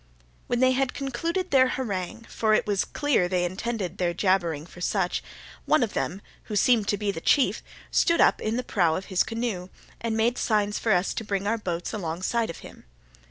When 0.47 0.61
they 0.61 0.71
had 0.71 0.95
concluded 0.95 1.51
their 1.51 1.67
harangue 1.67 2.25
(for 2.27 2.55
it 2.55 2.65
was 2.65 2.85
clear 2.85 3.29
they 3.29 3.45
intended 3.45 3.99
their 3.99 4.15
jabbering 4.15 4.65
for 4.65 4.81
such), 4.81 5.21
one 5.67 5.83
of 5.83 5.93
them 5.93 6.23
who 6.45 6.55
seemed 6.55 6.87
to 6.87 6.97
be 6.97 7.11
the 7.11 7.21
chief 7.21 7.61
stood 7.91 8.19
up 8.19 8.41
in 8.41 8.57
the 8.57 8.63
prow 8.63 8.95
of 8.95 9.05
his 9.13 9.21
canoe, 9.21 9.69
and 9.99 10.17
made 10.17 10.39
signs 10.39 10.79
for 10.79 10.91
us 10.91 11.13
to 11.13 11.23
bring 11.23 11.45
our 11.45 11.59
boats 11.59 11.93
alongside 11.93 12.49
of 12.49 12.61
him. 12.65 12.85